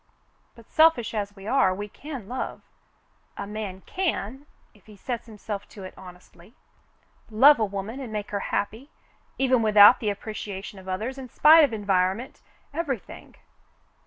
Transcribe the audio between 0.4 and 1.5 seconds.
"But selfish as we